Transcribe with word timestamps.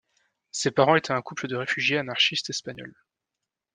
Ses 0.49 0.71
parents 0.71 0.95
étaient 0.95 1.13
un 1.13 1.21
couple 1.21 1.47
de 1.47 1.55
réfugiés 1.55 1.99
anarchistes 1.99 2.49
espagnols. 2.49 2.95